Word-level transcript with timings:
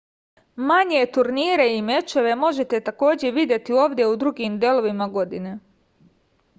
manje 0.69 1.01
turnire 1.17 1.67
i 1.73 1.83
mečeve 1.89 2.31
možete 2.45 2.81
takođe 2.89 3.31
videti 3.39 3.79
ovde 3.85 4.09
u 4.15 4.19
drugim 4.25 4.61
delovima 4.67 5.07
godine 5.21 5.57